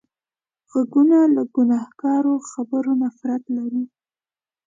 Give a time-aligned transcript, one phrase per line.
[0.69, 3.83] غوږونه له ګناهکارو خبرو نفرت لري